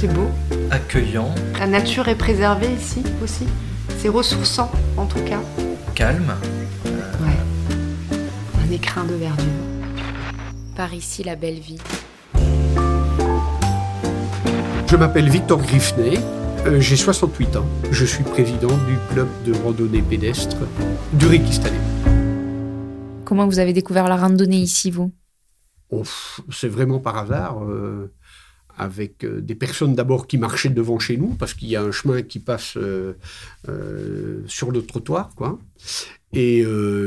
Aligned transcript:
C'est 0.00 0.08
beau. 0.08 0.30
accueillant, 0.70 1.34
La 1.58 1.66
nature 1.66 2.08
est 2.08 2.14
préservée 2.14 2.72
ici 2.72 3.02
aussi. 3.22 3.46
C'est 3.98 4.08
ressourçant 4.08 4.72
en 4.96 5.04
tout 5.04 5.22
cas. 5.24 5.42
calme. 5.94 6.32
Ouais. 7.20 7.36
Un 8.66 8.72
écrin 8.72 9.04
de 9.04 9.12
verdure. 9.12 9.44
Par 10.74 10.94
ici, 10.94 11.22
la 11.22 11.36
belle 11.36 11.58
vie. 11.58 11.76
Je 14.86 14.96
m'appelle 14.96 15.28
Victor 15.28 15.60
Griffney, 15.60 16.18
euh, 16.64 16.80
j'ai 16.80 16.96
68 16.96 17.56
ans. 17.56 17.66
Je 17.90 18.06
suis 18.06 18.24
président 18.24 18.74
du 18.88 18.96
club 19.12 19.28
de 19.44 19.52
randonnée 19.52 20.00
pédestre 20.00 20.56
du. 21.12 21.26
Comment 23.26 23.46
vous 23.46 23.58
avez 23.58 23.74
découvert 23.74 24.08
la 24.08 24.16
randonnée 24.16 24.60
ici, 24.62 24.90
vous? 24.90 25.12
Oh, 25.90 26.04
C'est 26.50 26.68
vraiment 26.68 27.00
par 27.00 27.18
hasard, 27.18 27.64
euh, 27.64 28.12
avec 28.78 29.24
euh, 29.24 29.40
des 29.40 29.54
personnes 29.54 29.94
d'abord 29.94 30.26
qui 30.26 30.38
marchaient 30.38 30.68
devant 30.68 30.98
chez 30.98 31.16
nous, 31.16 31.28
parce 31.28 31.54
qu'il 31.54 31.68
y 31.68 31.76
a 31.76 31.82
un 31.82 31.92
chemin 31.92 32.22
qui 32.22 32.38
passe 32.38 32.76
euh, 32.76 33.14
euh, 33.68 34.42
sur 34.46 34.70
le 34.70 34.82
trottoir, 34.82 35.30
quoi. 35.36 35.58
Et 36.32 36.64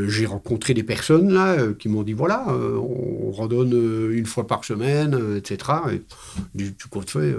j'ai 0.10 0.26
rencontré 0.26 0.74
des 0.74 0.84
personnes 0.84 1.32
là 1.32 1.56
qui 1.80 1.88
m'ont 1.88 2.04
dit 2.04 2.12
voilà, 2.12 2.46
on 2.50 3.32
randonne 3.32 3.74
euh, 3.74 4.18
une 4.18 4.26
fois 4.26 4.48
par 4.48 4.66
semaine, 4.66 5.38
etc. 5.38 5.72
Et 5.94 6.02
du, 6.54 6.74
compte 6.90 7.10
fait, 7.10 7.34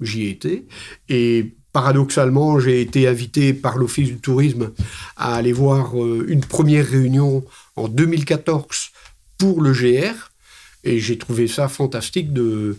j'y 0.00 0.24
ai 0.24 0.30
été. 0.30 0.66
Et 1.08 1.54
paradoxalement, 1.72 2.58
j'ai 2.58 2.80
été 2.80 3.06
invité 3.06 3.54
par 3.54 3.78
l'Office 3.78 4.08
du 4.08 4.18
tourisme 4.18 4.72
à 5.16 5.36
aller 5.36 5.52
voir 5.52 5.94
une 5.94 6.40
première 6.40 6.86
réunion 6.86 7.44
en 7.76 7.86
2014 7.86 8.90
pour 9.38 9.60
le 9.60 9.72
GR. 9.72 10.32
Et 10.82 10.98
j'ai 10.98 11.16
trouvé 11.16 11.46
ça 11.46 11.68
fantastique 11.68 12.32
de, 12.32 12.76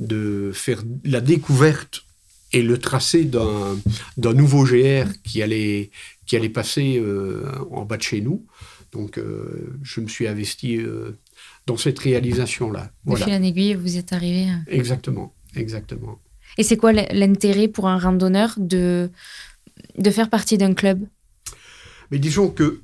de 0.00 0.50
faire 0.52 0.82
la 1.04 1.20
découverte 1.20 2.04
et 2.52 2.62
le 2.62 2.78
tracé 2.78 3.24
d'un 3.24 4.32
nouveau 4.34 4.64
GR 4.64 5.06
qui 5.24 5.42
allait, 5.42 5.90
qui 6.26 6.36
allait 6.36 6.48
passer 6.48 6.98
euh, 6.98 7.44
en 7.70 7.84
bas 7.84 7.96
de 7.96 8.02
chez 8.02 8.20
nous. 8.20 8.44
Donc, 8.92 9.18
euh, 9.18 9.76
je 9.82 10.00
me 10.00 10.06
suis 10.06 10.28
investi 10.28 10.76
euh, 10.76 11.10
dans 11.66 11.76
cette 11.76 11.98
réalisation-là. 11.98 12.84
De 12.84 12.90
Voilà. 13.06 13.24
fil 13.24 13.34
en 13.34 13.42
aiguille, 13.42 13.74
vous 13.74 13.96
êtes 13.96 14.12
arrivé. 14.12 14.48
à- 14.50 14.60
Exactement, 14.70 15.34
exactement. 15.56 16.20
Et 16.58 16.62
c'est 16.62 16.76
quoi 16.76 16.92
l'intérêt 16.92 17.66
pour 17.66 17.88
un 17.88 17.98
randonneur 17.98 18.54
de, 18.56 19.10
de 19.98 20.10
faire 20.10 20.30
partie 20.30 20.56
d'un 20.58 20.74
club? 20.74 21.04
Mais 22.12 22.20
disons 22.20 22.50
que 22.50 22.80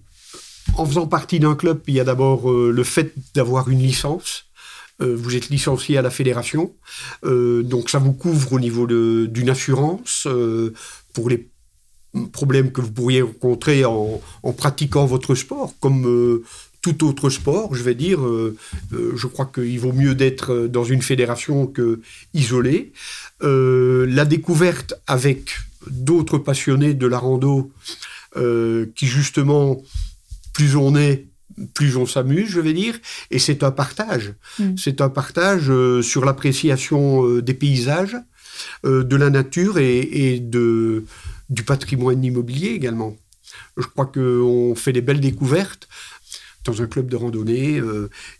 en 0.75 0.85
faisant 0.87 1.07
partie 1.07 1.39
d'un 1.39 1.55
club, 1.55 1.81
il 1.87 1.95
y 1.95 2.01
a 2.01 2.05
d'abord 2.05 2.51
le 2.51 2.85
fait 2.85 3.13
d'avoir 3.35 3.69
une 3.71 3.81
licence. 3.81 4.47
Euh, 5.01 5.15
vous 5.17 5.37
êtes 5.37 5.49
licencié 5.49 5.97
à 5.99 6.03
la 6.03 6.11
fédération, 6.11 6.73
Euh, 7.25 7.63
donc 7.63 7.91
ça 7.91 7.99
vous 7.99 8.13
couvre 8.13 8.55
au 8.55 8.61
niveau 8.61 8.87
d'une 8.87 9.51
assurance 9.51 10.27
euh, 10.27 10.73
pour 11.13 11.29
les 11.31 11.49
problèmes 12.33 12.73
que 12.73 12.81
vous 12.81 12.91
pourriez 12.91 13.23
rencontrer 13.23 13.85
en, 13.85 14.21
pratiquant 14.57 15.07
votre 15.07 15.35
sport, 15.35 15.75
comme 15.81 16.43
tout 16.83 17.07
autre 17.07 17.31
sport, 17.31 17.75
je 17.75 17.83
vais 17.85 17.95
dire. 17.95 18.21
je 18.93 19.27
crois 19.29 19.47
qu'il 19.55 19.79
vaut 19.79 19.93
mieux 19.93 20.15
d'être 20.17 20.67
dans 20.67 20.83
une 20.83 21.03
fédération 21.03 21.67
que 21.67 22.01
isolé. 22.35 22.93
La 23.43 24.25
découverte 24.25 24.95
avec 25.07 25.51
d'autres 25.89 26.39
passionnés 26.39 26.95
de 26.95 27.07
la 27.07 27.19
rando 27.19 27.71
qui 28.35 29.07
justement, 29.07 29.81
plus 30.53 30.75
on 30.75 30.97
est, 30.97 31.30
plus 31.75 31.97
on 31.97 32.07
s'amuse, 32.07 32.49
je 32.49 32.61
vais 32.61 32.73
dire, 32.73 32.99
et 33.31 33.39
c'est 33.39 33.63
un 33.63 33.71
partage. 33.71 34.35
Mm. 34.59 34.77
C'est 34.77 35.01
un 35.01 35.09
partage 35.09 35.71
euh, 35.71 36.03
sur 36.03 36.25
l'appréciation 36.25 37.27
euh, 37.27 37.43
des 37.43 37.55
paysages, 37.55 38.17
euh, 38.85 39.05
de 39.05 39.17
la 39.17 39.31
nature 39.31 39.79
et, 39.79 40.01
et 40.01 40.41
de, 40.41 41.05
du 41.49 41.63
patrimoine 41.63 42.23
immobilier 42.25 42.69
également. 42.69 43.17
Je 43.77 43.87
crois 43.87 44.07
qu'on 44.07 44.75
fait 44.75 44.93
des 44.93 45.01
belles 45.01 45.21
découvertes. 45.21 45.89
Dans 46.65 46.83
un 46.83 46.87
club 46.87 47.09
de 47.09 47.17
randonnée, 47.17 47.81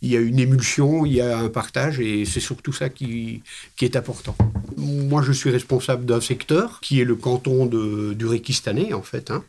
il 0.03 0.09
y 0.11 0.15
a 0.15 0.21
une 0.21 0.39
émulsion, 0.39 1.07
il 1.07 1.15
y 1.15 1.23
a 1.23 1.39
un 1.39 1.49
partage, 1.49 2.01
et 2.01 2.27
c'est 2.27 2.39
surtout 2.39 2.71
ça 2.71 2.91
qui, 2.91 3.43
qui 3.77 3.87
est 3.87 3.97
important. 3.97 4.37
Moi, 4.77 5.23
je 5.23 5.33
suis 5.33 5.49
responsable 5.49 6.05
d'un 6.05 6.21
secteur 6.21 6.81
qui 6.83 7.01
est 7.01 7.07
le 7.07 7.15
canton 7.15 7.65
de, 7.65 8.13
du 8.13 8.27
Réquistanais, 8.27 8.93
en 8.93 9.01
fait. 9.01 9.31
hein. 9.31 9.43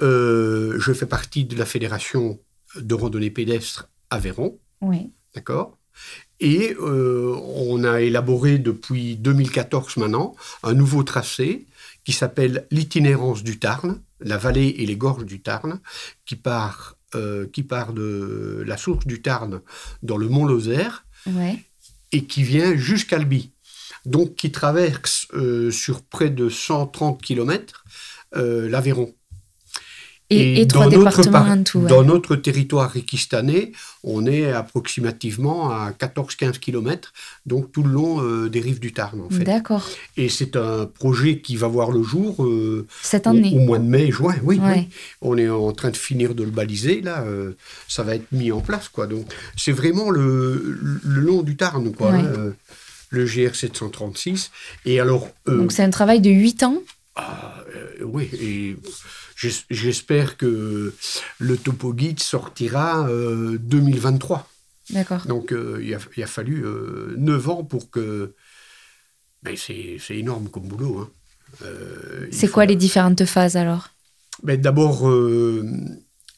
Je 0.00 0.92
fais 0.92 1.06
partie 1.06 1.44
de 1.44 1.56
la 1.56 1.64
fédération 1.64 2.40
de 2.80 2.94
randonnée 2.94 3.30
pédestre 3.30 3.88
Aveyron, 4.10 4.58
Oui. 4.80 5.10
d'accord? 5.34 5.78
Et 6.40 6.74
euh, 6.80 7.34
on 7.54 7.84
a 7.84 8.00
élaboré 8.00 8.58
depuis 8.58 9.16
2014 9.16 9.98
maintenant 9.98 10.34
un 10.62 10.72
nouveau 10.74 11.02
tracé 11.04 11.66
qui 12.04 12.12
s'appelle 12.12 12.66
l'itinérance 12.70 13.44
du 13.44 13.58
Tarn, 13.58 14.00
la 14.20 14.38
vallée 14.38 14.74
et 14.78 14.86
les 14.86 14.96
gorges 14.96 15.26
du 15.26 15.40
Tarn, 15.40 15.80
qui 16.24 16.34
part, 16.34 16.96
euh, 17.14 17.46
qui 17.52 17.62
part 17.62 17.92
de 17.92 18.64
la 18.66 18.76
source 18.76 19.06
du 19.06 19.22
Tarn 19.22 19.60
dans 20.02 20.16
le 20.16 20.28
Mont 20.28 20.46
Lozère 20.46 21.04
Ouais. 21.26 21.62
et 22.10 22.24
qui 22.24 22.42
vient 22.42 22.74
jusqu'à 22.74 23.16
Albi. 23.16 23.52
Donc 24.04 24.34
qui 24.34 24.50
traverse 24.50 25.28
euh, 25.34 25.70
sur 25.70 26.02
près 26.02 26.30
de 26.30 26.48
130 26.48 27.22
km 27.22 27.84
l'Aveyron. 28.34 29.14
Et, 30.34 30.60
et 30.62 30.66
trois 30.66 30.86
dans 30.86 30.98
notre 30.98 31.22
départements 31.22 31.32
par- 31.32 31.50
en 31.58 31.62
tout. 31.62 31.78
ouais. 31.80 31.88
Dans 31.88 32.02
notre 32.04 32.36
territoire 32.36 32.90
réquistanais, 32.90 33.72
on 34.04 34.26
est 34.26 34.50
approximativement 34.52 35.70
à 35.70 35.92
14-15 35.92 36.58
km, 36.58 37.12
donc 37.46 37.70
tout 37.72 37.82
le 37.82 37.90
long 37.90 38.20
euh, 38.22 38.48
des 38.48 38.60
rives 38.60 38.80
du 38.80 38.92
Tarn, 38.92 39.20
en 39.20 39.30
fait. 39.30 39.44
D'accord. 39.44 39.88
Et 40.16 40.28
c'est 40.28 40.56
un 40.56 40.86
projet 40.86 41.38
qui 41.40 41.56
va 41.56 41.66
voir 41.68 41.90
le 41.90 42.02
jour 42.02 42.44
euh, 42.44 42.86
Cette 43.02 43.26
année. 43.26 43.52
au 43.54 43.60
mois 43.60 43.78
de 43.78 43.84
mai, 43.84 44.10
juin, 44.10 44.34
oui, 44.42 44.58
Ouais. 44.58 44.72
oui. 44.74 44.88
On 45.20 45.36
est 45.38 45.48
en 45.48 45.72
train 45.72 45.90
de 45.90 45.96
finir 45.96 46.34
de 46.34 46.42
le 46.44 46.50
baliser, 46.50 47.00
là, 47.00 47.22
euh, 47.22 47.52
ça 47.88 48.02
va 48.02 48.14
être 48.16 48.30
mis 48.32 48.50
en 48.52 48.60
place, 48.60 48.88
quoi. 48.88 49.06
Donc, 49.06 49.26
c'est 49.56 49.72
vraiment 49.72 50.10
le, 50.10 50.78
le 51.04 51.20
long 51.20 51.42
du 51.42 51.56
Tarn, 51.56 51.92
quoi, 51.94 52.10
Ouais. 52.10 52.18
hein, 52.20 52.52
le 53.10 53.24
GR 53.26 53.54
736. 53.54 54.50
Et 54.86 54.98
alors, 55.00 55.28
Donc 55.46 55.70
c'est 55.72 55.82
un 55.82 55.90
travail 55.90 56.20
de 56.20 56.30
8 56.30 56.62
ans. 56.62 56.78
ah, 57.16 57.56
oui, 58.04 58.28
et 58.40 58.76
j'espère 59.70 60.36
que 60.36 60.92
le 61.38 61.56
topo 61.56 61.92
guide 61.92 62.20
sortira 62.20 63.08
euh, 63.08 63.58
2023. 63.58 64.48
D'accord. 64.90 65.26
Donc 65.26 65.52
euh, 65.52 65.80
il, 65.82 65.94
a, 65.94 65.98
il 66.16 66.22
a 66.22 66.26
fallu 66.26 66.64
euh, 66.64 67.14
9 67.18 67.48
ans 67.48 67.64
pour 67.64 67.90
que. 67.90 68.34
Ben, 69.42 69.56
c'est 69.56 69.98
énorme 70.10 70.48
comme 70.48 70.68
boulot. 70.68 70.98
hein. 71.00 71.08
Euh, 71.64 72.28
C'est 72.30 72.46
faut- 72.46 72.54
quoi 72.54 72.66
les 72.66 72.76
différentes 72.76 73.24
phases 73.24 73.56
alors? 73.56 73.88
Ben, 74.42 74.60
D'abord, 74.60 75.08
euh, 75.08 75.66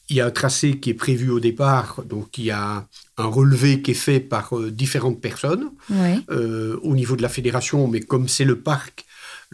il 0.09 0.15
y 0.15 0.21
a 0.21 0.25
un 0.27 0.31
tracé 0.31 0.77
qui 0.79 0.89
est 0.91 0.95
prévu 0.95 1.29
au 1.29 1.39
départ, 1.39 2.03
donc 2.03 2.37
il 2.37 2.45
y 2.45 2.51
a 2.51 2.87
un 3.17 3.25
relevé 3.25 3.81
qui 3.81 3.91
est 3.91 3.93
fait 3.93 4.19
par 4.19 4.57
euh, 4.57 4.71
différentes 4.71 5.21
personnes 5.21 5.69
Ouais. 5.89 6.19
euh, 6.31 6.79
au 6.83 6.95
niveau 6.95 7.15
de 7.15 7.21
la 7.21 7.29
fédération, 7.29 7.87
mais 7.87 8.01
comme 8.01 8.27
c'est 8.27 8.43
le 8.45 8.59
parc, 8.59 9.05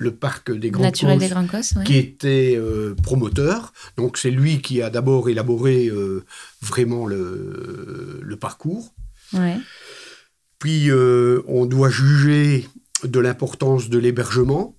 le 0.02 0.16
parc 0.16 0.52
des 0.52 0.72
Grands 0.72 0.82
Naturel 0.82 1.20
Causes, 1.48 1.74
des 1.76 1.84
qui 1.84 1.96
était 1.96 2.56
euh, 2.58 2.96
promoteur. 3.04 3.72
Donc 3.98 4.18
c'est 4.18 4.32
lui 4.32 4.60
qui 4.62 4.82
a 4.82 4.90
d'abord 4.90 5.30
élaboré 5.30 5.88
euh, 5.90 6.26
vraiment 6.60 7.06
le, 7.06 8.20
le 8.20 8.36
parcours. 8.36 8.96
Ouais. 9.34 9.58
Puis 10.58 10.90
euh, 10.90 11.44
on 11.48 11.68
doit 11.68 11.92
juger 11.92 12.68
de 13.04 13.20
l'importance 13.20 13.90
de 13.90 14.00
l'hébergement, 14.00 14.76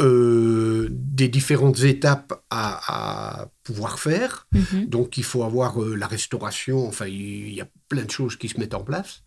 des 0.00 1.28
différentes 1.28 1.80
étapes 1.80 2.32
à, 2.50 3.42
à 3.42 3.48
pouvoir 3.64 3.98
faire. 3.98 4.46
Mhm. 4.52 4.86
Donc 4.86 5.16
il 5.16 5.24
faut 5.24 5.42
avoir 5.44 5.80
la 5.80 6.06
restauration, 6.06 6.86
enfin 6.86 7.06
il 7.06 7.52
y 7.52 7.60
a 7.60 7.68
plein 7.88 8.04
de 8.04 8.10
choses 8.10 8.36
qui 8.36 8.48
se 8.48 8.60
mettent 8.60 8.74
en 8.74 8.84
place 8.84 9.22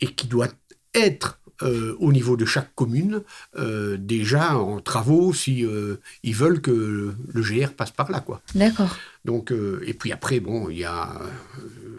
et 0.00 0.08
qui 0.08 0.26
doivent 0.26 0.54
être 0.94 1.41
euh, 1.62 1.96
au 1.98 2.12
niveau 2.12 2.36
de 2.36 2.44
chaque 2.44 2.74
commune 2.74 3.22
euh, 3.58 3.96
déjà 3.98 4.56
en 4.56 4.80
travaux 4.80 5.32
si 5.32 5.64
euh, 5.64 5.96
ils 6.22 6.34
veulent 6.34 6.60
que 6.60 7.14
le 7.32 7.42
GR 7.42 7.72
passe 7.72 7.90
par 7.90 8.10
là 8.10 8.20
quoi. 8.20 8.40
D'accord. 8.54 8.96
Donc 9.24 9.52
et 9.86 9.94
puis 9.94 10.12
après 10.12 10.40
bon 10.40 10.68
il 10.68 10.78
y 10.78 10.84
a 10.84 11.20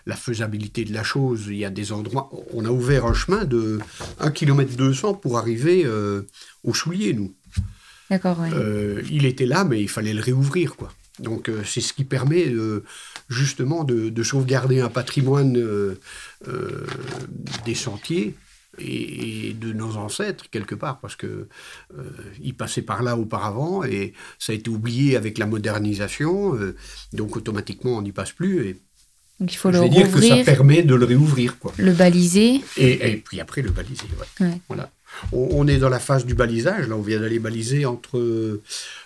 la 0.05 0.15
faisabilité 0.15 0.83
de 0.83 0.93
la 0.93 1.03
chose, 1.03 1.45
il 1.47 1.55
y 1.55 1.65
a 1.65 1.69
des 1.69 1.93
endroits 1.93 2.29
on 2.53 2.65
a 2.65 2.69
ouvert 2.69 3.05
un 3.05 3.13
chemin 3.13 3.45
de 3.45 3.79
1 4.19 4.31
km 4.31 4.75
200 4.75 5.13
pour 5.15 5.37
arriver 5.37 5.87
au 6.63 6.73
Soulier 6.73 7.13
nous. 7.13 7.33
D'accord, 8.09 8.39
ouais. 8.39 8.49
Il 9.09 9.25
était 9.25 9.45
là, 9.45 9.63
mais 9.63 9.81
il 9.81 9.87
fallait 9.87 10.13
le 10.13 10.21
réouvrir, 10.21 10.75
quoi. 10.75 10.91
Donc 11.19 11.49
euh, 11.49 11.61
c'est 11.63 11.81
ce 11.81 11.93
qui 11.93 12.03
permet 12.03 12.47
euh, 12.47 12.83
justement 13.29 13.83
de, 13.83 14.09
de 14.09 14.23
sauvegarder 14.23 14.81
un 14.81 14.89
patrimoine 14.89 15.57
euh, 15.57 15.95
des 17.65 17.75
sentiers 17.75 18.35
et, 18.79 19.53
de 19.53 19.71
nos 19.73 19.97
ancêtres 19.97 20.49
quelque 20.49 20.75
part, 20.75 20.99
parce 20.99 21.15
que 21.15 21.47
euh, 21.97 22.03
ils 22.41 22.55
passaient 22.55 22.81
par 22.81 23.03
là 23.03 23.17
auparavant 23.17 23.83
et 23.83 24.13
ça 24.39 24.51
a 24.51 24.55
été 24.55 24.69
oublié 24.69 25.15
avec 25.15 25.37
la 25.37 25.45
modernisation, 25.45 26.55
euh, 26.55 26.75
donc 27.13 27.35
automatiquement 27.35 27.97
on 27.97 28.01
n'y 28.01 28.11
passe 28.11 28.31
plus. 28.31 28.81
Donc 29.39 29.51
il 29.53 29.57
faut 29.57 29.71
Je 29.71 29.79
le 29.81 29.89
dire 29.89 30.11
que 30.11 30.21
ça 30.21 30.37
permet 30.43 30.83
de 30.83 30.95
le 30.95 31.05
réouvrir. 31.05 31.57
Quoi. 31.59 31.73
le 31.77 31.91
baliser. 31.91 32.61
Et, 32.77 33.11
et 33.11 33.17
puis 33.17 33.39
après, 33.41 33.61
le 33.61 33.71
baliser. 33.71 34.03
ouais. 34.39 34.47
Ouais. 34.47 34.57
Voilà. 34.67 34.89
On, 35.31 35.47
on 35.51 35.67
est 35.67 35.77
dans 35.77 35.89
la 35.89 35.99
phase 35.99 36.25
du 36.25 36.33
balisage. 36.35 36.87
Là, 36.87 36.95
on 36.95 37.01
vient 37.01 37.19
d'aller 37.19 37.39
baliser 37.39 37.85
entre 37.85 38.17
euh, 38.17 38.61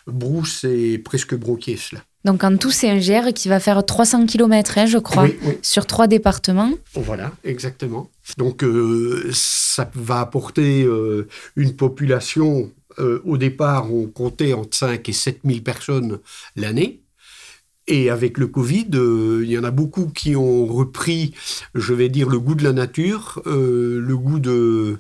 Brousse 0.06 0.63
et 0.63 0.97
presque 1.00 1.35
Bronquies. 1.35 1.79
Là. 1.94 2.00
Donc 2.25 2.44
en 2.44 2.56
tout, 2.57 2.71
c'est 2.71 2.89
un 2.89 2.97
GR 3.00 3.33
qui 3.33 3.47
va 3.50 3.59
faire 3.59 3.85
300 3.85 4.25
km, 4.25 4.79
je 4.88 4.97
crois, 4.97 5.24
Oui, 5.24 5.38
oui. 5.45 5.57
sur 5.62 5.85
trois 5.85 6.07
départements. 6.07 6.71
Voilà, 6.94 7.31
exactement. 7.44 8.09
Donc, 8.38 8.63
euh, 8.63 9.29
ça 9.33 9.89
va 9.95 10.19
apporter 10.21 10.83
euh, 10.83 11.27
une 11.56 11.74
population. 11.75 12.71
euh, 13.00 13.21
au 13.25 13.38
départ, 13.38 13.94
on 13.94 14.07
comptait 14.07 14.53
entre 14.53 14.75
5 14.77 15.07
et 15.07 15.13
7 15.13 15.39
000 15.45 15.59
personnes 15.62 16.19
l'année. 16.56 17.01
Et 17.88 18.10
avec 18.10 18.38
le 18.38 18.48
Covid, 18.48 18.88
euh, 18.95 19.42
il 19.44 19.50
y 19.50 19.57
en 19.57 19.63
a 19.63 19.72
beaucoup 19.72 20.07
qui 20.07 20.36
ont 20.36 20.66
repris, 20.66 21.34
je 21.74 21.94
vais 21.94 22.10
dire, 22.10 22.30
le 22.30 22.39
goût 22.39 22.56
de 22.56 22.63
la 22.63 22.74
nature, 22.74 23.42
euh, 23.45 24.00
le 24.01 24.18
goût 24.18 24.39
de, 24.39 24.98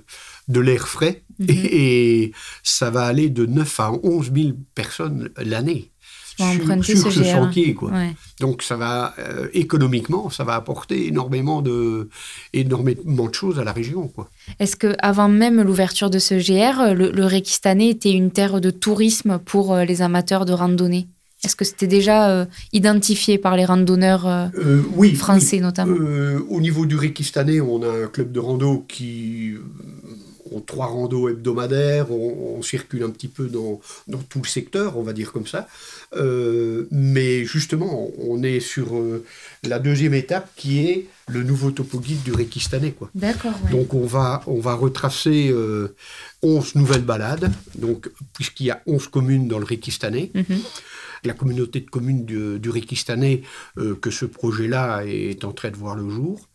de 0.47 0.59
l'air 0.59 0.87
frais. 0.87 1.23
Mhm. 1.39 1.47
Et, 1.49 2.21
et 2.23 2.31
ça 2.63 2.89
va 2.89 3.03
aller 3.03 3.29
de 3.29 3.45
9 3.45 3.79
à 3.79 3.91
11 3.91 4.31
000 4.33 4.49
personnes 4.73 5.29
l'année 5.37 5.91
sur, 6.37 6.83
sur 6.83 7.11
ce 7.11 7.11
ce 7.11 7.19
GR. 7.23 7.31
sentier. 7.31 7.73
Quoi. 7.73 7.91
Ouais. 7.91 8.13
Donc 8.39 8.61
ça 8.61 8.77
va 8.77 9.15
euh, 9.19 9.47
économiquement, 9.53 10.29
ça 10.29 10.43
va 10.43 10.55
apporter 10.55 11.07
énormément 11.07 11.61
de, 11.61 12.09
énormément 12.53 13.27
de 13.27 13.33
choses 13.33 13.59
à 13.59 13.63
la 13.63 13.71
région. 13.73 14.11
Est-ce 14.59 14.75
que 14.75 14.95
avant 14.99 15.29
même 15.29 15.61
l'ouverture 15.61 16.09
de 16.09 16.19
ce 16.19 16.35
GR, 16.35 16.93
le, 16.93 17.11
le 17.11 17.25
Réquistanais 17.25 17.89
était 17.89 18.11
une 18.11 18.31
terre 18.31 18.61
de 18.61 18.69
tourisme 18.69 19.39
pour 19.39 19.75
les 19.75 20.01
amateurs 20.01 20.45
de 20.45 20.53
randonnée? 20.53 21.07
Est-ce 21.43 21.55
que 21.55 21.65
c'était 21.65 21.87
déjà 21.87 22.29
euh, 22.29 22.45
identifié 22.73 23.37
par 23.37 23.55
les 23.55 23.65
randonneurs 23.65 24.27
euh, 24.27 24.47
Euh, 24.57 24.81
oui, 24.95 25.13
français 25.13 25.59
notamment? 25.59 25.95
Oui. 25.95 26.41
Au 26.49 26.59
niveau 26.59 26.85
du 26.85 26.95
Réquistanais, 26.95 27.61
on 27.61 27.83
a 27.83 28.05
un 28.05 28.07
club 28.07 28.31
de 28.31 28.39
rando 28.39 28.85
qui 28.87 29.53
ont 30.51 30.61
trois 30.61 30.87
randos 30.87 31.29
hebdomadaires. 31.29 32.11
On, 32.11 32.57
on 32.57 32.61
circule 32.61 33.03
un 33.03 33.09
petit 33.09 33.27
peu 33.27 33.47
dans, 33.47 33.79
dans 34.07 34.17
tout 34.17 34.41
le 34.41 34.47
secteur, 34.47 34.97
on 34.97 35.03
va 35.03 35.13
dire 35.13 35.31
comme 35.31 35.45
ça. 35.45 35.67
Mais 36.91 37.45
justement, 37.45 38.09
on 38.17 38.41
est 38.41 38.59
sur 38.59 38.87
la 39.63 39.79
deuxième 39.79 40.15
étape 40.15 40.49
qui 40.55 40.87
est 40.87 41.05
le 41.29 41.43
nouveau 41.43 41.71
topo 41.71 41.99
guide 41.99 42.23
du 42.23 42.31
Réquistanais. 42.31 42.91
Quoi. 42.91 43.09
D'accord. 43.13 43.53
ouais. 43.65 43.71
Donc 43.71 43.93
on 43.93 44.05
va, 44.05 44.41
on 44.47 44.59
va 44.59 44.73
retracer 44.75 45.49
euh, 45.51 45.95
11 46.41 46.75
nouvelles 46.75 47.01
balades, 47.03 47.51
donc, 47.77 48.09
puisqu'il 48.33 48.67
y 48.67 48.71
a 48.71 48.81
11 48.87 49.07
communes 49.09 49.47
dans 49.47 49.59
le 49.59 49.65
Réquistanais. 49.65 50.31
Mhm. 50.33 50.59
La 51.23 51.33
communauté 51.33 51.79
de 51.81 51.89
communes 51.89 52.25
du, 52.25 52.59
du 52.59 52.69
Réquistanais, 52.69 53.41
euh, 53.77 53.95
que 53.95 54.11
ce 54.11 54.25
projet-là 54.25 55.03
est 55.05 55.43
en 55.43 55.51
train 55.51 55.71
de 55.71 55.75
voir 55.75 55.95
le 55.95 56.07
jour. 56.09 56.47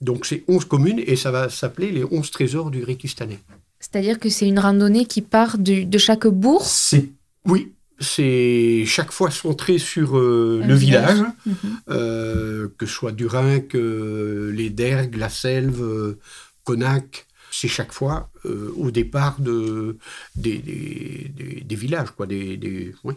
Donc 0.00 0.26
c'est 0.26 0.44
11 0.48 0.66
communes 0.66 1.02
et 1.04 1.16
ça 1.16 1.30
va 1.30 1.48
s'appeler 1.48 1.90
les 1.90 2.04
11 2.04 2.30
trésors 2.30 2.70
du 2.70 2.84
Réquistanais. 2.84 3.40
C'est-à-dire 3.80 4.20
que 4.20 4.28
c'est 4.28 4.46
une 4.46 4.58
randonnée 4.60 5.06
qui 5.06 5.22
part 5.22 5.58
du- 5.58 5.84
de 5.86 5.98
chaque 5.98 6.26
bourg? 6.28 6.64
C'est 6.64 7.08
Oui, 7.46 7.72
c'est 7.98 8.84
chaque 8.86 9.12
fois 9.12 9.30
centré 9.30 9.78
sur 9.78 10.16
euh, 10.18 10.60
le 10.66 10.74
village. 10.74 11.14
village, 11.16 11.32
Mhm. 11.46 11.54
euh, 11.90 12.68
que 12.78 12.86
ce 12.86 12.92
soit 12.92 13.12
Durinck, 13.12 13.74
euh, 13.74 14.50
les 14.52 14.70
Dergues, 14.70 15.16
la 15.16 15.28
Selve, 15.28 15.82
euh, 15.82 16.18
Connac. 16.64 17.26
C'est 17.50 17.68
chaque 17.68 17.92
fois 17.92 18.30
au 18.76 18.90
départ 18.90 19.36
de, 19.40 19.96
des, 20.34 20.58
des- 20.58 21.30
des- 21.36 21.60
des 21.60 21.76
villages, 21.76 22.10
quoi. 22.16 22.26
Des, 22.26 22.92
ouais. 23.04 23.14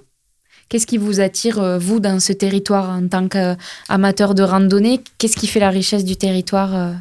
Qu'est-ce 0.67 0.85
qui 0.85 0.97
vous 0.97 1.19
attire, 1.21 1.79
vous, 1.79 1.99
dans 2.01 2.19
ce 2.19 2.33
territoire 2.33 2.89
en 2.89 3.07
tant 3.07 3.27
qu'amateur 3.29 4.35
de 4.35 4.43
randonnée? 4.43 4.99
Qu'est-ce 5.17 5.37
qui 5.37 5.47
fait 5.47 5.61
la 5.61 5.69
richesse 5.69 6.03
du 6.03 6.17
territoire 6.17 6.95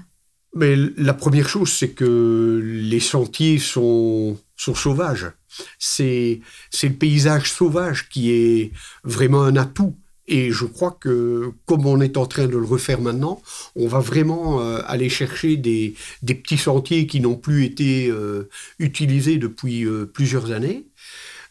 Mais 0.54 0.76
la 0.96 1.12
première 1.14 1.48
chose, 1.48 1.70
c'est 1.72 1.90
que 1.90 2.60
les 2.62 3.00
sentiers 3.00 3.58
sont, 3.58 4.38
sont 4.56 4.74
sauvages. 4.74 5.30
C'est 5.78 6.40
le 6.82 6.88
paysage 6.90 7.50
sauvage 7.50 8.08
qui 8.08 8.32
est 8.32 8.72
vraiment 9.04 9.42
un 9.42 9.56
atout. 9.56 9.96
Et 10.26 10.52
je 10.52 10.64
crois 10.64 10.96
que, 10.98 11.52
comme 11.66 11.84
on 11.84 12.00
est 12.00 12.16
en 12.16 12.24
train 12.24 12.46
de 12.46 12.56
le 12.56 12.64
refaire 12.64 13.00
maintenant, 13.00 13.42
on 13.76 13.86
va 13.86 13.98
vraiment 14.00 14.62
euh, 14.62 14.80
aller 14.86 15.10
chercher 15.10 15.58
des, 15.58 15.94
des 16.22 16.34
petits 16.34 16.56
sentiers 16.56 17.06
qui 17.06 17.20
n'ont 17.20 17.36
plus 17.36 17.64
été 17.66 18.08
euh, 18.08 18.48
utilisés 18.78 19.36
depuis 19.36 19.84
euh, 19.84 20.06
plusieurs 20.06 20.50
années. 20.50 20.86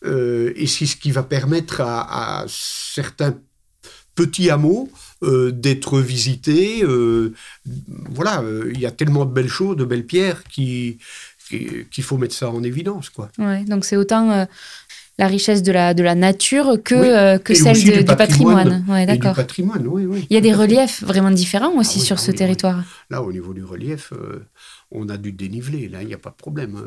Et 0.05 0.67
c'est 0.67 0.85
ce 0.85 0.97
qui 0.97 1.11
va 1.11 1.23
permettre 1.23 1.79
à, 1.79 2.43
certains 2.49 3.39
petits 4.15 4.49
hameaux 4.49 4.91
d'être 5.21 6.01
visités. 6.01 6.83
voilà, 8.09 8.43
il 8.73 8.77
y 8.81 8.85
a 8.85 8.91
tellement 8.91 9.23
de 9.23 9.31
belles 9.31 9.47
choses, 9.47 9.77
de 9.77 9.85
belles 9.85 10.05
pierres 10.05 10.43
qui- 10.43 10.97
qu'il 11.49 12.03
faut 12.03 12.17
mettre 12.17 12.35
ça 12.35 12.49
en 12.49 12.63
évidence. 12.63 13.09
Quoi. 13.09 13.29
Ouais, 13.37 13.63
donc 13.65 13.85
c'est 13.85 13.97
autant 13.97 14.31
euh, 14.31 14.45
la 15.19 15.27
richesse 15.27 15.61
de 15.63 15.71
la, 15.71 15.93
de 15.93 16.01
la 16.03 16.15
nature 16.15 16.77
que, 16.83 16.95
Oui, 16.95 17.07
euh, 17.07 17.37
que 17.37 17.53
et 17.53 17.55
celle 17.55 17.75
de- 17.83 17.99
du 17.99 18.05
patrimoine. 18.05 18.55
patrimoine. 18.69 18.85
Ouais, 18.89 19.03
Et 19.13 19.17
du 19.17 19.27
patrimoine, 19.33 19.87
oui, 19.87 20.05
oui. 20.05 20.25
Il 20.29 20.33
y 20.33 20.37
a 20.37 20.41
des 20.41 20.53
reliefs 20.53 21.03
vraiment 21.03 21.31
différents 21.31 21.73
aussi 21.77 21.99
Ah 22.01 22.05
sur 22.05 22.17
ah 22.17 22.21
ce 22.21 22.31
territoire. 22.31 22.83
Là, 23.09 23.21
au 23.21 23.31
niveau 23.31 23.53
du 23.53 23.63
relief, 23.63 24.11
euh, 24.13 24.43
on 24.91 25.09
a 25.09 25.17
du 25.17 25.31
dénivelé. 25.31 25.87
Là, 25.87 26.01
il 26.01 26.07
n'y 26.07 26.13
a 26.13 26.17
pas 26.17 26.31
de 26.31 26.35
problème. 26.35 26.81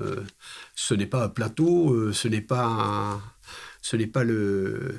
Ce 0.74 0.94
n'est 0.94 1.06
pas 1.06 1.24
un 1.24 1.28
plateau, 1.28 2.12
ce 2.12 2.28
n'est 2.28 2.40
pas, 2.40 2.64
un- 2.64 3.20
ce 3.82 3.96
n'est 3.96 4.06
pas 4.08 4.24
le, 4.24 4.96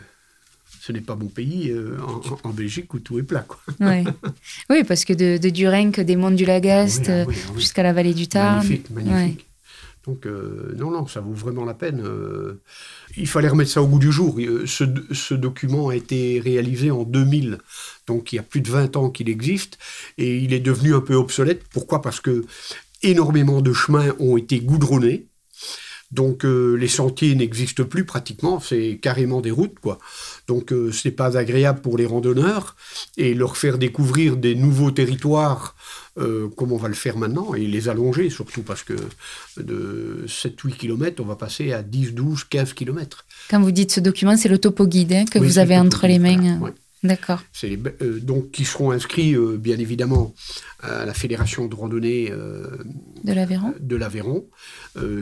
ce 0.82 0.94
n'est 0.94 1.02
pas 1.02 1.16
mon 1.18 1.28
pays 1.28 1.70
euh, 1.72 1.98
en, 2.44 2.50
en 2.50 2.54
Belgique 2.54 2.94
où 2.94 3.00
tout 3.00 3.20
est 3.20 3.24
plat. 3.24 3.46
Quoi. 3.46 3.60
Ouais. 3.82 4.06
oui, 4.70 4.84
parce 4.86 5.04
que 5.04 5.12
de, 5.14 5.38
de 5.38 5.50
Durenc, 5.50 6.00
des 6.00 6.16
monts 6.16 6.32
du 6.32 6.46
Lagast, 6.46 7.06
Ah 7.10 7.12
oui, 7.12 7.14
ah 7.14 7.22
euh, 7.22 7.26
oui, 7.28 7.36
ah 7.46 7.52
oui. 7.56 7.60
jusqu'à 7.60 7.84
la 7.84 7.92
vallée 7.92 8.14
du 8.14 8.28
Tarn. 8.30 8.58
Magnifique, 8.60 8.90
magnifique. 8.92 9.47
Donc, 10.08 10.26
euh, 10.26 10.74
non, 10.78 10.90
non, 10.90 11.06
ça 11.06 11.20
vaut 11.20 11.34
vraiment 11.34 11.66
la 11.66 11.74
peine. 11.74 12.02
euh. 12.06 12.62
il 13.18 13.28
fallait 13.28 13.50
remettre 13.50 13.72
ça 13.72 13.82
au 13.82 13.88
goût 13.88 14.00
du 14.00 14.12
jour. 14.12 14.38
Euh, 14.40 14.66
Ce, 14.66 15.34
document 15.34 15.90
a 15.90 15.96
été 15.96 16.40
réalisé 16.40 16.92
en 16.92 17.04
2000, 17.04 17.58
donc 18.08 18.32
il 18.32 18.38
y 18.38 18.40
a 18.40 18.44
plus 18.44 18.62
de 18.62 18.70
20 18.70 18.96
ans 18.96 19.10
qu'il 19.10 19.30
existe, 19.30 19.78
et 20.18 20.38
il 20.38 20.54
est 20.54 20.60
devenu 20.62 20.96
un 20.96 21.02
peu 21.02 21.16
obsolète. 21.16 21.64
Pourquoi? 21.70 22.02
Parce 22.02 22.22
que 22.22 22.46
énormément 23.04 23.62
de 23.62 23.74
chemins 23.74 24.14
ont 24.20 24.38
été 24.38 24.60
goudronnés. 24.62 25.28
Donc 26.12 26.46
euh, 26.46 26.76
les 26.76 26.88
sentiers 26.88 27.36
n'existent 27.36 27.84
plus 27.84 28.06
pratiquement, 28.06 28.62
c'est 28.62 28.98
carrément 29.02 29.42
des 29.42 29.52
routes 29.52 29.78
quoi. 29.82 30.00
Donc 30.48 30.72
euh, 30.72 30.90
c'est 30.92 31.12
pas 31.12 31.38
agréable 31.38 31.82
pour 31.82 31.98
les 31.98 32.06
randonneurs 32.06 32.78
et 33.18 33.34
leur 33.34 33.58
faire 33.58 33.78
découvrir 33.78 34.38
des 34.38 34.56
nouveaux 34.56 34.92
territoires 34.92 35.76
euh, 36.18 36.48
comme 36.56 36.72
on 36.72 36.78
va 36.78 36.88
le 36.88 36.94
faire 36.94 37.18
maintenant 37.18 37.54
et 37.56 37.68
les 37.68 37.90
allonger 37.90 38.30
surtout 38.30 38.62
parce 38.62 38.84
que 38.84 38.94
de 39.58 40.24
7-8 40.28 40.78
km 40.78 41.22
on 41.22 41.26
va 41.26 41.36
passer 41.36 41.74
à 41.74 41.84
10, 41.84 42.14
12, 42.14 42.46
15 42.46 42.74
km. 42.74 43.26
Quand 43.50 43.60
vous 43.62 43.72
dites 43.72 43.92
ce 43.92 44.00
document, 44.00 44.38
c'est 44.38 44.50
le 44.50 44.60
topo 44.60 44.88
guide 44.88 45.12
hein, 45.12 45.26
que 45.30 45.40
Oui, 45.40 45.48
vous 45.48 45.60
avez 45.60 45.78
entre 45.78 46.08
les 46.08 46.20
mains. 46.20 46.58
voilà, 46.60 46.74
ouais. 46.74 46.74
D'accord. 47.04 47.44
Euh, 47.64 48.20
donc 48.20 48.52
qui 48.52 48.66
seront 48.66 48.92
inscrits 48.92 49.36
euh, 49.36 49.58
bien 49.58 49.78
évidemment 49.78 50.34
à 50.80 51.06
la 51.06 51.14
fédération 51.14 51.68
de 51.68 51.76
randonnée 51.76 52.32
euh, 52.32 52.66
De 53.24 53.34
l'Aveyron. 53.34 53.74
de 53.80 53.96
l'Aveyron 53.96 54.46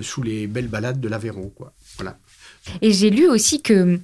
sous 0.02 0.24
les 0.24 0.48
belles 0.48 0.70
balades 0.70 1.02
de 1.02 1.10
l'Aveyron 1.10 1.50
quoi. 1.50 1.74
Voilà. 1.98 2.18
Et 2.82 2.92
j'ai 2.94 3.10
lu 3.10 3.28
aussi 3.28 3.62
que 3.62 4.00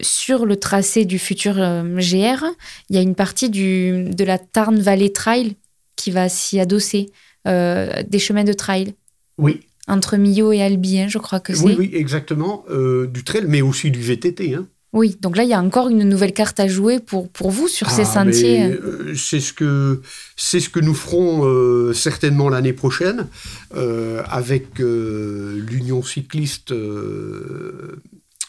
sur 0.00 0.46
le 0.46 0.56
tracé 0.56 1.04
du 1.04 1.18
futur 1.18 1.54
GR, 1.54 2.44
il 2.88 2.96
y 2.96 2.96
a 2.96 3.02
une 3.02 3.14
partie 3.14 3.50
du, 3.50 4.04
de 4.04 4.24
la 4.24 4.38
Tarn 4.38 4.78
Valley 4.80 5.10
Trail 5.10 5.56
qui 5.94 6.10
va 6.10 6.28
s'y 6.28 6.58
adosser, 6.58 7.10
des 7.44 8.18
chemins 8.18 8.44
de 8.44 8.54
trail 8.54 8.94
Oui, 9.36 9.60
entre 9.86 10.16
Millau 10.16 10.52
et 10.52 10.62
Albi, 10.62 11.00
hein, 11.00 11.08
je 11.08 11.18
crois 11.18 11.40
que 11.40 11.54
c'est. 11.54 11.62
oui, 11.64 11.76
oui, 11.78 11.90
exactement. 11.92 12.64
du 13.06 13.22
trail, 13.24 13.44
mais 13.46 13.60
aussi 13.60 13.90
du 13.90 14.00
VTT. 14.00 14.54
Hein. 14.54 14.66
Oui, 14.94 15.16
donc 15.20 15.36
là, 15.36 15.42
il 15.42 15.50
y 15.50 15.54
a 15.54 15.60
encore 15.60 15.88
une 15.88 16.04
nouvelle 16.04 16.32
carte 16.32 16.60
à 16.60 16.68
jouer 16.68 17.00
pour, 17.00 17.28
pour 17.28 17.50
vous 17.50 17.66
sur 17.66 17.90
ces 17.90 18.02
Ah, 18.02 18.04
sentiers. 18.04 18.62
euh, 18.62 19.12
c'est 19.16 19.40
ce 19.40 19.52
que 19.52 20.00
c'est 20.36 20.60
ce 20.60 20.68
que 20.70 20.78
nous 20.78 20.94
ferons 20.94 21.44
euh, 21.44 21.92
certainement 21.92 22.48
l'année 22.48 22.72
prochaine 22.72 23.26
euh, 23.74 24.22
avec 24.28 24.80
euh, 24.80 25.58
l'Union 25.68 26.00
cycliste 26.02 26.72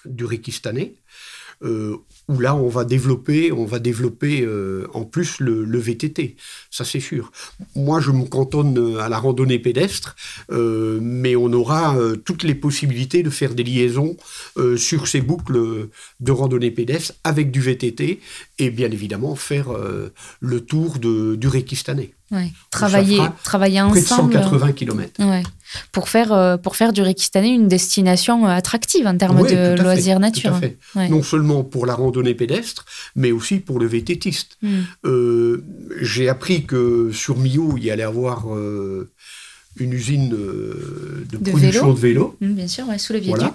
du 0.06 0.26
Réquistanais. 0.26 0.94
Où 2.28 2.40
là 2.40 2.56
on 2.56 2.68
va 2.68 2.86
développer, 2.86 3.52
on 3.52 3.66
va 3.66 3.80
développer 3.80 4.42
euh, 4.42 4.88
en 4.94 5.04
plus 5.04 5.40
le, 5.40 5.64
le 5.64 5.80
VTT, 5.80 6.36
ça 6.72 6.86
c'est 6.86 7.00
sûr. 7.00 7.32
Moi 7.76 8.00
je 8.00 8.12
me 8.12 8.26
cantonne 8.26 8.78
euh, 8.78 9.00
à 9.00 9.10
la 9.10 9.18
randonnée 9.18 9.60
pédestre, 9.60 10.16
euh, 10.52 11.00
mais 11.02 11.36
on 11.36 11.52
aura 11.54 11.98
toutes 12.24 12.44
les 12.44 12.56
possibilités 12.56 13.24
de 13.24 13.30
faire 13.30 13.54
des 13.54 13.64
liaisons 13.64 14.18
sur 14.78 15.08
ces 15.08 15.22
boucles 15.22 15.90
de 16.20 16.32
randonnée 16.32 16.72
pédestre 16.72 17.14
avec 17.24 17.52
du 17.52 17.62
VTT 17.62 18.20
et 18.60 18.70
bien 18.70 18.90
évidemment 18.92 19.36
faire 19.36 19.68
le 20.40 20.60
tour 20.62 21.00
de, 21.00 21.36
du 21.36 21.48
Réquistanais. 21.48 22.14
Ouais. 22.32 22.52
Travailler, 22.72 23.20
travailler 23.44 23.82
Près 23.90 24.00
de 24.02 24.06
ensemble. 24.06 24.34
180 24.34 24.72
km. 24.74 25.12
Ouais. 25.24 25.44
Pour 25.92 26.10
faire, 26.10 26.32
euh, 26.34 26.58
pour 26.58 26.76
faire 26.76 26.92
du 26.92 27.02
Réquistanais 27.02 27.54
une 27.54 27.68
destination 27.68 28.46
euh, 28.48 28.50
attractive 28.50 29.06
en 29.06 29.16
termes 29.18 29.42
Oui, 29.42 29.52
de 29.52 29.56
à 29.56 29.76
fait, 29.78 29.84
loisirs 29.84 30.16
tout 30.16 30.22
nature. 30.22 30.54
à 30.56 30.60
fait. 30.60 30.78
Ouais. 30.96 31.08
Non 31.10 31.22
seulement 31.22 31.64
pour 31.64 31.86
la 31.86 31.94
randonnée 31.94 32.34
pédestre, 32.34 32.86
mais 33.16 33.32
aussi 33.32 33.58
pour 33.60 33.80
le 33.80 33.86
vététiste. 33.86 34.58
Mm. 34.64 34.70
Euh, 35.06 35.64
J'ai 36.02 36.28
appris 36.30 36.66
que 36.66 37.12
sur 37.14 37.38
Millau, 37.38 37.76
il 37.78 37.84
y 37.86 37.92
allait 37.92 38.04
avoir 38.04 38.54
euh, 38.56 39.12
une 39.78 39.94
usine 39.94 40.34
euh, 40.34 41.26
de, 41.30 41.38
De 41.38 41.50
production 41.52 41.94
vélo. 41.94 41.94
de 41.94 42.00
vélos. 42.00 42.38
Mm, 42.42 42.54
bien 42.56 42.68
sûr, 42.68 42.86
sous 42.98 43.14
le 43.14 43.20
viaduc. 43.20 43.54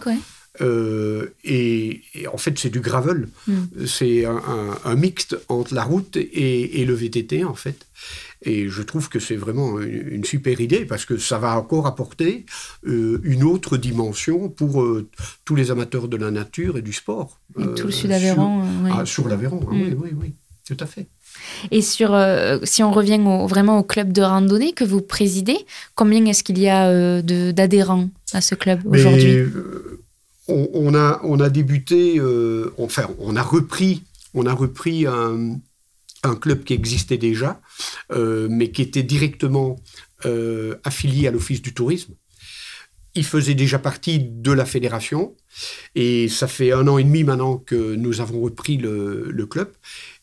Euh, 0.61 1.27
et, 1.45 2.03
et 2.15 2.27
en 2.27 2.37
fait, 2.37 2.59
c'est 2.59 2.71
du 2.71 2.81
gravel. 2.81 3.29
Mm. 3.47 3.55
C'est 3.87 4.25
un, 4.27 4.37
un- 4.37 4.79
un 4.85 4.95
mixte 4.97 5.37
entre 5.49 5.75
la 5.75 5.85
route 5.85 6.17
et, 6.17 6.81
et 6.81 6.85
le 6.85 6.95
VTT, 6.95 7.45
en 7.45 7.55
fait. 7.55 7.87
Et 8.43 8.69
je 8.69 8.83
trouve 8.83 9.09
que 9.11 9.19
c'est 9.21 9.37
vraiment 9.37 9.81
une, 9.81 10.09
une 10.09 10.25
super 10.25 10.61
idée 10.61 10.85
parce 10.87 11.05
que 11.05 11.19
ça 11.19 11.39
va 11.39 11.57
encore 11.59 11.87
apporter 11.87 12.47
euh, 12.87 13.21
une 13.23 13.43
autre 13.45 13.77
dimension 13.77 14.49
pour 14.49 14.83
euh, 14.83 15.09
tous 15.45 15.57
les 15.57 15.71
amateurs 15.71 16.09
de 16.09 16.17
la 16.17 16.31
nature 16.31 16.79
et 16.79 16.83
du 16.83 16.93
sport. 16.95 17.39
Et 17.59 17.63
tout 17.77 17.87
le 17.87 17.89
Euh, 17.89 17.93
Sud-Aveyron. 17.93 18.63
euh, 18.63 18.85
ouais. 18.85 18.91
Sur, 18.91 18.99
ah, 19.01 19.07
sur 19.07 19.29
l'Aveyron, 19.29 19.61
ah 19.63 19.75
Mm. 19.75 19.81
oui, 19.83 19.95
oui, 19.99 20.11
oui, 20.21 20.35
tout 20.67 20.77
à 20.81 20.87
fait. 20.87 21.07
Et 21.71 21.83
sur, 21.83 22.15
euh, 22.15 22.59
si 22.65 22.83
on 22.83 22.91
revient 22.93 23.21
au- 23.27 23.47
vraiment 23.47 23.79
au 23.79 23.83
club 23.85 24.11
de 24.13 24.23
randonnée 24.23 24.73
que 24.73 24.85
vous 24.85 25.03
présidez, 25.03 25.59
combien 25.95 26.25
est-ce 26.25 26.43
qu'il 26.43 26.59
y 26.59 26.69
a 26.69 26.89
euh, 26.89 27.21
d'adhérents 27.53 28.09
à 28.33 28.41
ce 28.41 28.55
club 28.55 28.81
aujourd'hui? 28.87 29.37
euh, 29.37 30.01
on, 30.49 30.69
on 30.73 30.95
a, 30.95 31.21
on 31.25 31.39
a 31.41 31.49
débuté, 31.51 32.21
enfin, 32.79 33.07
on 33.19 33.37
a 33.37 33.43
repris, 33.43 34.03
on 34.35 34.47
a 34.47 34.53
repris 34.55 35.07
un, 35.07 35.59
un 36.23 36.37
club 36.37 36.65
qui 36.65 36.75
existait 36.75 37.19
déjà, 37.19 37.61
euh, 38.13 38.49
mais 38.51 38.71
qui 38.71 38.83
était 38.83 39.03
directement 39.03 39.77
euh, 40.27 40.77
affilié 40.85 41.29
à 41.29 41.31
l'Office 41.31 41.63
du 41.63 41.73
tourisme. 41.73 42.15
Il 43.17 43.25
faisait 43.25 43.55
déjà 43.55 43.81
partie 43.81 44.21
de 44.21 44.53
la 44.53 44.65
fédération 44.65 45.35
et 45.97 46.29
ça 46.29 46.47
fait 46.47 46.71
un 46.71 46.87
an 46.87 46.97
et 46.97 47.03
demi 47.03 47.25
maintenant 47.25 47.57
que 47.57 47.97
nous 47.97 48.21
avons 48.21 48.41
repris 48.41 48.77
le, 48.77 49.47
club 49.51 49.73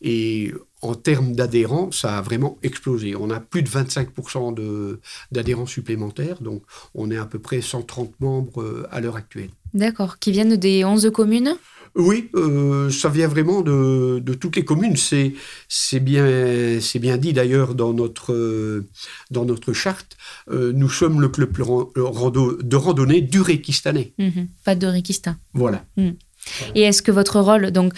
et 0.02 0.54
en 0.82 0.96
termes 0.96 1.34
d'adhérents, 1.34 1.92
ça 1.92 2.18
a 2.18 2.22
vraiment 2.22 2.58
explosé. 2.64 3.14
On 3.18 3.30
a 3.30 3.42
plus 3.42 3.62
de 3.62 3.68
25% 3.68 4.54
de- 4.54 5.02
d'adhérents 5.34 5.66
supplémentaires, 5.66 6.42
donc 6.42 6.64
on 6.94 7.12
est 7.12 7.18
à 7.18 7.26
peu 7.26 7.40
près 7.40 7.60
130 7.60 8.22
membres 8.22 8.62
euh, 8.62 8.88
à 8.90 9.02
l'heure 9.02 9.18
actuelle. 9.18 9.50
D'accord. 9.74 10.18
Qui 10.20 10.32
viennent 10.32 10.56
des 10.56 10.86
11 10.86 11.12
communes? 11.14 11.58
Oui, 11.96 12.30
euh, 12.36 12.90
ça 12.90 13.10
vient 13.10 13.28
vraiment 13.28 13.62
de, 13.62 14.20
de 14.20 14.34
toutes 14.34 14.56
les 14.56 14.66
communes. 14.66 14.96
C'est 14.98 16.00
bien, 16.00 17.18
dit 17.18 17.34
d'ailleurs 17.34 17.76
dans 17.76 17.94
notre, 17.94 18.34
euh, 18.34 18.88
dans 19.32 19.46
notre 19.46 19.74
charte. 19.74 20.18
Euh, 20.50 20.72
nous 20.74 20.90
sommes 20.90 21.22
le 21.22 21.30
club 21.30 21.56
de 21.58 22.76
randonnée 22.76 23.22
du 23.22 23.42
Réquistanais. 23.42 24.14
Mhm. 24.18 24.48
Pas 24.64 24.76
de 24.76 24.88
Réquista. 24.88 25.38
Voilà. 25.54 25.86
Et 26.76 26.82
est-ce 26.84 27.02
que 27.02 27.12
votre 27.12 27.40
rôle, 27.40 27.72
donc, 27.72 27.94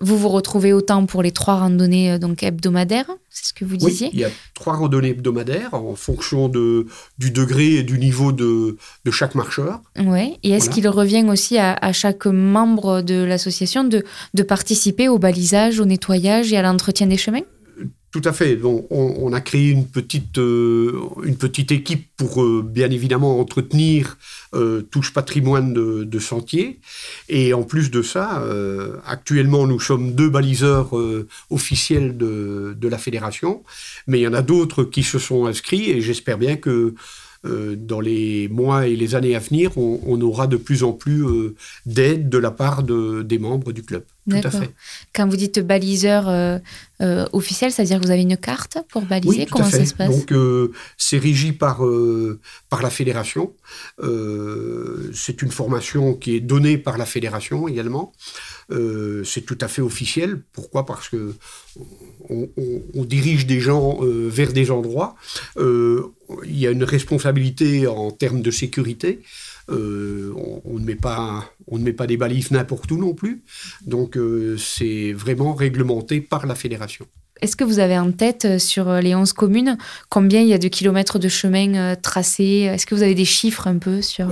vous 0.00 0.16
vous 0.18 0.28
retrouvez 0.28 0.72
autant 0.72 1.06
pour 1.06 1.22
les 1.22 1.32
trois 1.32 1.56
randonnées 1.56 2.12
euh, 2.12 2.18
donc 2.18 2.42
hebdomadaires, 2.42 3.10
c'est 3.30 3.46
ce 3.46 3.52
que 3.52 3.64
vous 3.64 3.76
Oui, 3.80 3.90
disiez 3.92 4.10
il 4.12 4.18
y 4.20 4.24
a 4.24 4.30
trois 4.54 4.74
randonnées 4.74 5.10
hebdomadaires 5.10 5.74
en 5.74 5.94
fonction 5.94 6.48
de, 6.48 6.86
du 7.18 7.30
degré 7.30 7.74
et 7.74 7.82
du 7.82 7.98
niveau 7.98 8.32
de, 8.32 8.76
de 9.04 9.10
chaque 9.10 9.34
marcheur. 9.34 9.80
Ouais. 9.98 10.38
Et 10.42 10.50
est-ce 10.50 10.66
Voilà. 10.66 10.74
qu'il 10.74 10.88
revient 10.88 11.24
aussi 11.28 11.58
à, 11.58 11.74
à 11.80 11.92
chaque 11.92 12.26
membre 12.26 13.02
de 13.02 13.22
l'association 13.24 13.84
de, 13.84 14.04
de 14.34 14.42
participer 14.42 15.08
au 15.08 15.18
balisage, 15.18 15.80
au 15.80 15.84
nettoyage 15.84 16.52
et 16.52 16.56
à 16.56 16.62
l'entretien 16.62 17.06
des 17.06 17.16
chemins? 17.16 17.42
Tout 18.10 18.22
à 18.24 18.32
fait. 18.32 18.58
On, 18.62 19.32
a 19.34 19.40
créé 19.42 19.68
une 19.68 19.86
petite, 19.86 20.38
euh, 20.38 20.98
équipe 21.70 22.08
pour 22.16 22.42
euh, 22.42 22.62
bien 22.64 22.90
évidemment 22.90 23.38
entretenir 23.38 24.16
euh, 24.54 24.80
tout 24.80 25.02
ce 25.02 25.12
patrimoine 25.12 25.74
de, 25.74 26.04
de 26.04 26.18
sentiers. 26.18 26.80
Et 27.28 27.52
en 27.52 27.64
plus 27.64 27.90
de 27.90 28.00
ça, 28.00 28.40
euh, 28.40 28.96
actuellement, 29.06 29.66
nous 29.66 29.78
sommes 29.78 30.14
deux 30.14 30.30
baliseurs 30.30 30.92
officiels 31.50 32.16
de, 32.16 32.74
de 32.78 32.88
la 32.88 32.96
fédération, 32.96 33.62
mais 34.06 34.20
il 34.20 34.22
y 34.22 34.28
en 34.28 34.32
a 34.32 34.42
d'autres 34.42 34.84
qui 34.84 35.02
se 35.02 35.18
sont 35.18 35.44
inscrits 35.44 35.90
et 35.90 36.00
j'espère 36.00 36.38
bien 36.38 36.56
que 36.56 36.94
dans 37.44 38.00
les 38.00 38.48
mois 38.48 38.86
et 38.86 38.96
les 38.96 39.14
années 39.14 39.34
à 39.36 39.38
venir, 39.38 39.76
on, 39.78 40.00
on 40.06 40.20
aura 40.20 40.46
de 40.46 40.56
plus 40.56 40.82
en 40.82 40.92
plus 40.92 41.24
euh, 41.24 41.54
d'aide 41.86 42.28
de 42.28 42.38
la 42.38 42.50
part 42.50 42.82
de- 42.82 43.22
des 43.22 43.38
membres 43.38 43.72
du 43.72 43.82
club. 43.82 44.04
Tout 44.28 44.36
à 44.44 44.50
fait. 44.50 44.70
Quand 45.14 45.26
vous 45.26 45.36
dites 45.38 45.58
baliseur 45.60 46.28
euh, 46.28 46.58
euh, 47.00 47.26
officiel, 47.32 47.72
c'est-à-dire 47.72 47.98
que 47.98 48.04
vous 48.04 48.10
avez 48.10 48.20
une 48.22 48.36
carte 48.36 48.76
pour 48.90 49.00
baliser 49.02 49.38
Oui, 49.38 49.46
tout 49.46 49.52
Comment 49.54 49.64
à 49.66 49.70
fait. 49.70 49.78
ça 49.78 49.86
se 49.86 49.94
passe? 49.94 50.10
Donc, 50.10 50.32
euh, 50.32 50.70
c'est 50.98 51.16
régi 51.16 51.52
par, 51.52 51.82
euh, 51.86 52.38
par 52.68 52.82
la 52.82 52.90
fédération. 52.90 53.54
Euh, 54.02 55.10
c'est 55.14 55.40
une 55.42 55.50
formation 55.50 56.12
qui 56.14 56.34
est 56.36 56.40
donnée 56.40 56.76
par 56.76 56.98
la 56.98 57.06
fédération 57.06 57.68
également. 57.68 58.12
Euh, 58.70 59.24
c'est 59.24 59.42
tout 59.42 59.56
à 59.62 59.68
fait 59.68 59.80
officiel. 59.80 60.42
Pourquoi? 60.52 60.84
Parce 60.84 61.08
que 61.08 61.34
on, 62.30 62.48
on- 62.56 62.82
on 62.94 63.04
dirige 63.04 63.46
des 63.46 63.60
gens 63.60 63.98
euh, 64.02 64.28
vers 64.28 64.52
des 64.52 64.70
endroits. 64.70 65.14
Euh, 65.56 66.02
il 66.44 66.58
y 66.58 66.66
a 66.66 66.70
une 66.70 66.84
responsabilité 66.84 67.86
en 67.86 68.10
termes 68.10 68.42
de 68.42 68.50
sécurité. 68.50 69.20
Euh, 69.70 70.32
on, 70.36 70.62
on 70.64 70.78
ne 70.78 70.84
met 70.84 70.94
pas, 70.94 71.44
on 71.66 71.78
ne 71.78 71.84
met 71.84 71.92
pas 71.92 72.06
des 72.06 72.16
balises 72.16 72.50
n'importe 72.50 72.90
où 72.90 72.96
non 72.98 73.14
plus. 73.14 73.42
Donc, 73.86 74.18
c'est 74.58 75.12
vraiment 75.12 75.54
réglementé 75.54 76.20
par 76.20 76.46
la 76.46 76.54
fédération. 76.54 77.06
Est-ce 77.40 77.54
que 77.54 77.64
vous 77.64 77.78
avez 77.78 77.96
en 77.98 78.10
tête 78.10 78.58
sur 78.58 78.92
les 78.94 79.14
11 79.14 79.32
communes 79.32 79.78
combien 80.08 80.40
il 80.40 80.48
y 80.48 80.54
a 80.54 80.58
de 80.58 80.68
kilomètres 80.68 81.18
de 81.18 81.28
chemin 81.28 81.94
tracés? 81.96 82.68
Est-ce 82.72 82.84
que 82.86 82.94
vous 82.94 83.02
avez 83.02 83.14
des 83.14 83.24
chiffres 83.24 83.66
un 83.68 83.78
peu 83.78 84.02
sur 84.02 84.26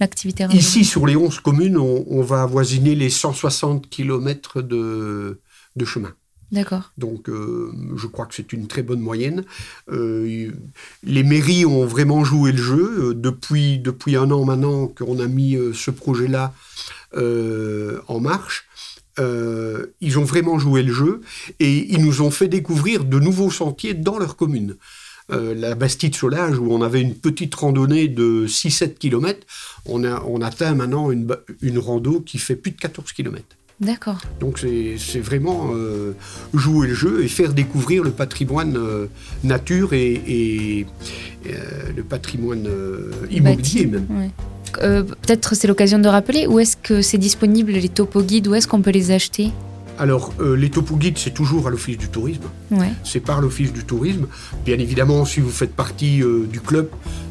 l'activité 0.00 0.44
Ici, 0.52 0.84
sur 0.84 1.06
les 1.06 1.16
11 1.16 1.40
communes, 1.40 1.78
on, 1.78 2.04
on 2.08 2.22
va 2.22 2.42
avoisiner 2.42 2.94
les 2.94 3.08
160 3.10 3.88
km 3.88 4.60
de, 4.62 5.40
de 5.76 5.84
chemin. 5.84 6.12
D'accord. 6.52 6.92
Donc, 6.98 7.30
euh, 7.30 7.72
je 7.96 8.06
crois 8.06 8.26
que 8.26 8.34
c'est 8.34 8.52
une 8.52 8.66
très 8.66 8.82
bonne 8.82 9.00
moyenne. 9.00 9.44
Euh, 9.90 10.52
les 11.02 11.22
mairies 11.22 11.64
ont 11.64 11.86
vraiment 11.86 12.24
joué 12.24 12.52
le 12.52 12.62
jeu. 12.62 13.08
Euh, 13.08 13.14
Depuis, 13.14 13.78
depuis 13.78 14.16
un 14.16 14.30
an 14.30 14.44
maintenant 14.44 14.86
qu'on 14.86 15.18
a 15.18 15.26
mis 15.26 15.56
ce 15.72 15.90
projet-là 15.90 16.52
en 17.14 18.20
marche, 18.20 18.66
ils 19.18 20.18
ont 20.18 20.24
vraiment 20.24 20.58
joué 20.58 20.82
le 20.82 20.92
jeu 20.92 21.20
et 21.60 21.92
ils 21.92 22.04
nous 22.04 22.20
ont 22.20 22.30
fait 22.30 22.48
découvrir 22.48 23.04
de 23.04 23.18
nouveaux 23.18 23.50
sentiers 23.50 23.94
dans 23.94 24.18
leur 24.18 24.36
commune. 24.36 24.76
La 25.28 25.74
Bastide 25.74 26.14
Solage, 26.14 26.58
où 26.58 26.72
on 26.72 26.82
avait 26.82 27.00
une 27.00 27.14
petite 27.14 27.54
randonnée 27.54 28.08
de 28.08 28.46
6-7 28.46 28.94
km, 28.94 29.46
on, 29.86 30.04
a, 30.04 30.46
atteint 30.46 30.74
maintenant 30.74 31.10
une, 31.10 31.34
une 31.62 31.78
rando 31.78 32.20
qui 32.20 32.38
fait 32.38 32.56
plus 32.56 32.72
de 32.72 32.78
14 32.78 33.12
km. 33.12 33.44
D'accord. 33.82 34.18
Donc 34.40 34.60
c'est 34.60 35.18
vraiment 35.18 35.70
euh, 35.74 36.12
jouer 36.54 36.86
le 36.86 36.94
jeu 36.94 37.24
et 37.24 37.28
faire 37.28 37.52
découvrir 37.52 38.04
le 38.04 38.10
patrimoine 38.12 38.76
euh, 38.76 39.06
nature 39.42 39.92
et, 39.92 40.12
et, 40.12 40.86
euh, 41.46 41.50
le 41.96 42.04
patrimoine 42.04 42.68
immobilier 43.30 43.56
Bâti. 43.56 43.86
même. 43.86 44.06
Ouais. 44.10 44.30
Peut-être 45.20 45.54
c'est 45.56 45.66
l'occasion 45.66 45.98
de 45.98 46.08
rappeler 46.08 46.46
où 46.46 46.60
est-ce 46.60 46.76
que 46.76 47.02
c'est 47.02 47.18
disponible 47.18 47.72
les 47.72 47.88
topo 47.88 48.22
guides 48.22 48.46
Où 48.46 48.54
est-ce 48.54 48.68
qu'on 48.68 48.80
peut 48.80 48.90
les 48.92 49.10
acheter? 49.10 49.50
Alors 49.98 50.32
euh, 50.40 50.56
les 50.56 50.70
topo 50.70 50.96
guides 50.96 51.18
c'est 51.18 51.34
toujours 51.34 51.66
à 51.66 51.70
l'office 51.70 51.98
du 51.98 52.08
tourisme. 52.08 52.44
Ouais. 52.70 52.88
C'est 53.04 53.20
par 53.20 53.40
l'office 53.40 53.72
du 53.72 53.84
tourisme. 53.84 54.26
Bien 54.64 54.78
évidemment 54.78 55.24
si 55.24 55.40
vous 55.40 55.50
faites 55.50 55.74
partie 55.74 56.22
euh, 56.22 56.46
du 56.50 56.60
club 56.60 56.88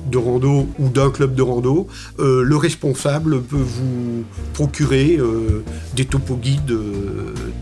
de 0.10 0.18
rando 0.18 0.68
ou 0.80 0.90
d'un 0.90 1.10
club 1.10 1.36
de 1.36 1.42
rando, 1.42 1.88
euh, 2.20 2.44
le 2.44 2.56
responsable 2.56 3.42
peut 3.42 3.56
vous 3.58 4.24
procurer 4.54 5.18
euh, 5.20 5.64
des 5.96 6.06
topo 6.06 6.36
guides 6.36 6.66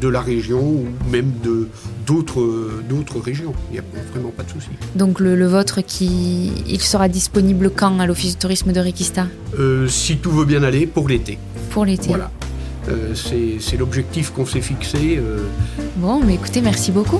de 0.02 0.08
la 0.08 0.22
région 0.22 0.60
ou 0.62 0.86
même 1.12 1.32
de 1.44 1.68
d'autres 2.06 2.48
d'autres 2.90 3.20
régions. 3.20 3.54
Il 3.70 3.74
n'y 3.74 3.80
a 3.80 3.84
vraiment 4.14 4.32
pas 4.36 4.44
de 4.44 4.50
souci. 4.50 4.70
Donc 4.96 5.20
le, 5.20 5.36
le 5.36 5.48
vôtre 5.48 5.82
qui 5.82 6.52
il 6.68 6.82
sera 6.82 7.08
disponible 7.10 7.72
quand 7.76 8.00
à 8.00 8.06
l'office 8.08 8.34
du 8.34 8.40
tourisme 8.40 8.72
de 8.72 8.80
Requista 8.80 9.28
Euh, 9.60 9.88
si 9.88 10.18
tout 10.18 10.32
veut 10.32 10.46
bien 10.46 10.64
aller 10.64 10.86
pour 10.88 11.08
l'été. 11.10 11.38
pour 11.72 11.86
l'été. 11.86 12.08
Voilà. 12.10 12.32
C'est 13.14 13.58
c'est 13.60 13.78
l'objectif 13.78 14.32
qu'on 14.32 14.46
s'est 14.48 14.62
fixé. 14.62 15.20
Bon, 15.98 16.20
mais 16.26 16.36
écoutez, 16.36 16.62
merci 16.62 16.92
beaucoup. 16.92 17.20